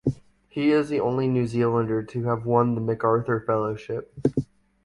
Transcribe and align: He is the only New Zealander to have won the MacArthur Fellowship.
He 0.47 0.71
is 0.71 0.89
the 0.89 0.99
only 0.99 1.27
New 1.27 1.45
Zealander 1.45 2.01
to 2.01 2.23
have 2.23 2.43
won 2.43 2.73
the 2.73 2.81
MacArthur 2.81 3.39
Fellowship. 3.39 4.11